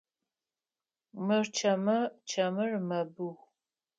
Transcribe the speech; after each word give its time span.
Мыр 1.25 1.45
чэмы, 1.57 1.97
чэмыр 2.29 2.71
мэбыу. 2.87 3.33